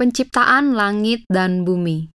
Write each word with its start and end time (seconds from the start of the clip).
Penciptaan 0.00 0.72
langit 0.72 1.28
dan 1.28 1.60
bumi. 1.60 2.08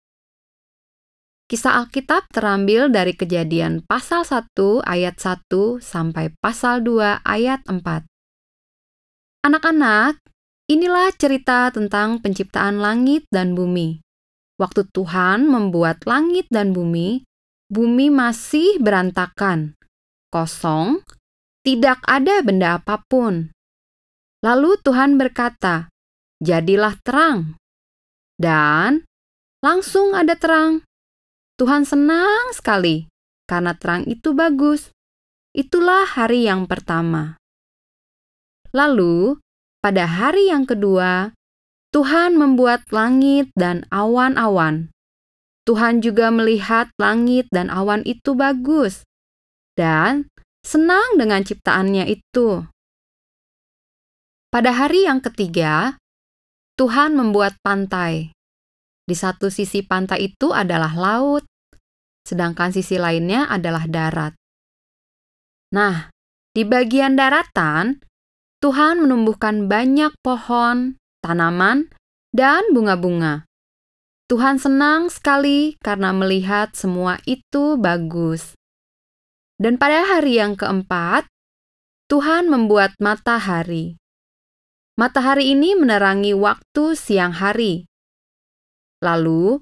Kisah 1.46 1.86
Alkitab 1.86 2.26
terambil 2.34 2.90
dari 2.90 3.14
Kejadian 3.14 3.86
pasal 3.86 4.26
1 4.26 4.58
ayat 4.82 5.22
1 5.22 5.46
sampai 5.86 6.34
pasal 6.42 6.82
2 6.82 7.22
ayat 7.22 7.62
4. 7.70 8.10
Anak-anak, 9.46 10.18
inilah 10.66 11.14
cerita 11.14 11.70
tentang 11.70 12.26
penciptaan 12.26 12.82
langit 12.82 13.30
dan 13.30 13.54
bumi. 13.54 14.02
Waktu 14.58 14.90
Tuhan 14.90 15.46
membuat 15.46 16.10
langit 16.10 16.50
dan 16.50 16.74
bumi, 16.74 17.22
bumi 17.70 18.10
masih 18.10 18.82
berantakan, 18.82 19.78
kosong, 20.34 21.06
tidak 21.62 22.02
ada 22.10 22.42
benda 22.42 22.82
apa 22.82 23.06
pun. 23.06 23.54
Lalu 24.42 24.74
Tuhan 24.82 25.22
berkata, 25.22 25.94
"Jadilah 26.42 26.98
terang." 27.06 27.62
Dan 28.36 29.08
langsung 29.64 30.12
ada 30.14 30.36
terang. 30.36 30.84
Tuhan 31.56 31.88
senang 31.88 32.52
sekali 32.52 33.08
karena 33.48 33.72
terang 33.78 34.04
itu 34.06 34.36
bagus. 34.36 34.92
Itulah 35.56 36.04
hari 36.04 36.52
yang 36.52 36.68
pertama. 36.68 37.40
Lalu, 38.76 39.40
pada 39.80 40.04
hari 40.04 40.52
yang 40.52 40.68
kedua, 40.68 41.32
Tuhan 41.96 42.36
membuat 42.36 42.84
langit 42.92 43.48
dan 43.56 43.88
awan-awan. 43.88 44.92
Tuhan 45.64 46.04
juga 46.04 46.28
melihat 46.28 46.92
langit 47.00 47.48
dan 47.56 47.72
awan 47.72 48.04
itu 48.04 48.36
bagus 48.36 49.08
dan 49.80 50.28
senang 50.62 51.16
dengan 51.16 51.42
ciptaannya 51.42 52.06
itu. 52.10 52.68
Pada 54.52 54.72
hari 54.76 55.08
yang 55.08 55.24
ketiga, 55.24 56.00
Tuhan 56.76 57.16
membuat 57.16 57.56
pantai. 57.64 58.36
Di 59.08 59.16
satu 59.16 59.48
sisi 59.48 59.80
pantai 59.80 60.28
itu 60.28 60.52
adalah 60.52 60.92
laut, 60.92 61.48
sedangkan 62.28 62.76
sisi 62.76 63.00
lainnya 63.00 63.48
adalah 63.48 63.88
darat. 63.88 64.36
Nah, 65.72 66.12
di 66.52 66.68
bagian 66.68 67.16
daratan, 67.16 68.04
Tuhan 68.60 69.00
menumbuhkan 69.00 69.72
banyak 69.72 70.20
pohon, 70.20 71.00
tanaman, 71.24 71.88
dan 72.36 72.68
bunga-bunga. 72.76 73.48
Tuhan 74.28 74.60
senang 74.60 75.08
sekali 75.08 75.80
karena 75.80 76.12
melihat 76.12 76.76
semua 76.76 77.24
itu 77.24 77.80
bagus. 77.80 78.52
Dan 79.56 79.80
pada 79.80 80.04
hari 80.04 80.44
yang 80.44 80.60
keempat, 80.60 81.30
Tuhan 82.12 82.52
membuat 82.52 82.98
matahari. 83.00 83.96
Matahari 84.96 85.52
ini 85.52 85.76
menerangi 85.76 86.32
waktu 86.32 86.96
siang 86.96 87.36
hari, 87.36 87.84
Lalu, 89.06 89.62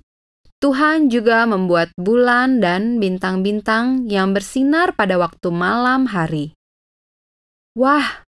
Tuhan 0.64 1.12
juga 1.12 1.44
membuat 1.44 1.92
bulan 2.00 2.64
dan 2.64 3.03
bintang-bintang 3.03 4.08
yang 4.08 4.31
bersinar 4.31 4.95
pada 4.95 5.20
waktu 5.20 5.52
malam 5.52 6.08
hari. 6.08 6.56
Wah, 7.75 8.23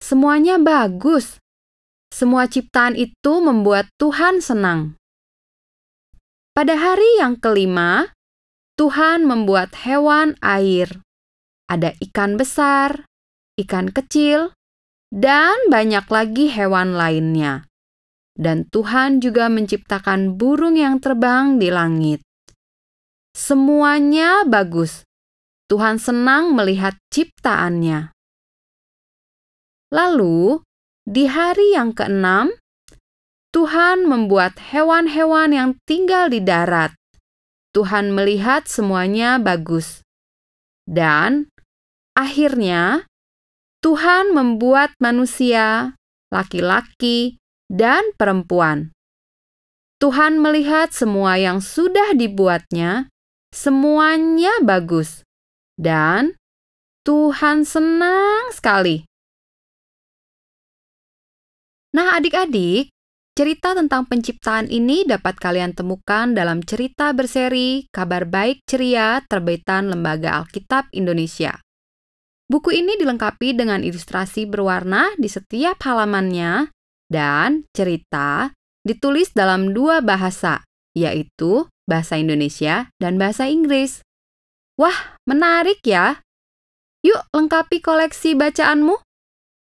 semuanya 0.00 0.56
bagus. 0.56 1.36
Semua 2.08 2.48
ciptaan 2.48 2.96
itu 2.96 3.42
membuat 3.42 3.90
Tuhan 4.00 4.40
senang. 4.40 4.96
Pada 6.54 6.78
hari 6.78 7.20
yang 7.20 7.36
kelima, 7.36 8.14
Tuhan 8.80 9.26
membuat 9.26 9.74
hewan 9.84 10.38
air. 10.40 11.02
Ada 11.68 11.98
ikan 12.08 12.38
besar, 12.38 13.04
ikan 13.60 13.90
kecil, 13.90 14.53
dan 15.14 15.54
banyak 15.70 16.02
lagi 16.10 16.50
hewan 16.50 16.98
lainnya 16.98 17.70
dan 18.34 18.66
Tuhan 18.66 19.22
juga 19.22 19.46
menciptakan 19.46 20.34
burung 20.34 20.74
yang 20.74 20.98
terbang 20.98 21.56
di 21.62 21.70
langit. 21.70 22.20
Semuanya 23.34 24.46
bagus. 24.46 25.06
Tuhan 25.70 25.98
senang 25.98 26.54
melihat 26.54 26.94
ciptaannya. 27.10 28.14
Lalu, 29.94 30.60
di 31.06 31.24
hari 31.30 31.74
yang 31.74 31.94
keenam, 31.94 32.50
Tuhan 33.54 34.06
membuat 34.06 34.58
hewan-hewan 34.58 35.54
yang 35.54 35.70
tinggal 35.86 36.26
di 36.26 36.42
darat. 36.42 36.90
Tuhan 37.74 38.10
melihat 38.10 38.66
semuanya 38.66 39.38
bagus. 39.38 40.02
Dan 40.84 41.50
akhirnya, 42.18 43.06
Tuhan 43.84 44.32
membuat 44.32 44.96
manusia, 44.96 45.92
laki-laki, 46.32 47.36
dan 47.68 48.16
perempuan. 48.16 48.96
Tuhan 50.00 50.40
melihat 50.40 50.88
semua 50.88 51.36
yang 51.36 51.60
sudah 51.60 52.16
dibuatnya, 52.16 53.12
semuanya 53.52 54.56
bagus, 54.64 55.20
dan 55.76 56.32
Tuhan 57.04 57.68
senang 57.68 58.48
sekali. 58.56 59.04
Nah, 61.92 62.16
adik-adik, 62.16 62.88
cerita 63.36 63.76
tentang 63.76 64.08
penciptaan 64.08 64.72
ini 64.72 65.04
dapat 65.04 65.36
kalian 65.36 65.76
temukan 65.76 66.32
dalam 66.32 66.64
cerita 66.64 67.12
berseri 67.12 67.84
Kabar 67.92 68.24
Baik 68.24 68.64
Ceria 68.64 69.20
terbitan 69.28 69.92
Lembaga 69.92 70.40
Alkitab 70.40 70.88
Indonesia. 70.96 71.63
Buku 72.44 72.76
ini 72.76 73.00
dilengkapi 73.00 73.56
dengan 73.56 73.80
ilustrasi 73.80 74.44
berwarna 74.44 75.16
di 75.16 75.32
setiap 75.32 75.80
halamannya 75.80 76.68
dan 77.08 77.64
cerita 77.72 78.52
ditulis 78.84 79.32
dalam 79.32 79.72
dua 79.72 80.04
bahasa, 80.04 80.60
yaitu 80.92 81.64
bahasa 81.88 82.20
Indonesia 82.20 82.92
dan 83.00 83.16
bahasa 83.16 83.48
Inggris. 83.48 84.04
Wah, 84.76 85.16
menarik 85.24 85.80
ya! 85.88 86.20
Yuk 87.04 87.20
lengkapi 87.32 87.80
koleksi 87.84 88.32
bacaanmu. 88.36 88.96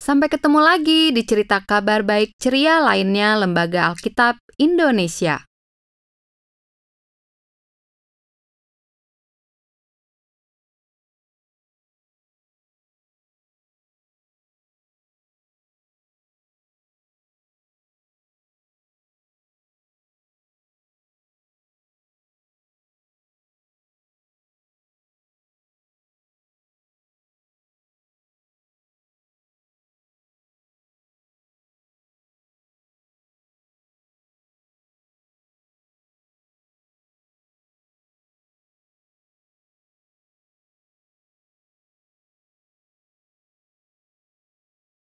Sampai 0.00 0.32
ketemu 0.32 0.64
lagi 0.64 1.12
di 1.12 1.26
cerita 1.28 1.60
kabar 1.60 2.00
baik 2.00 2.32
ceria 2.40 2.80
lainnya 2.80 3.36
Lembaga 3.36 3.92
Alkitab 3.92 4.40
Indonesia. 4.56 5.47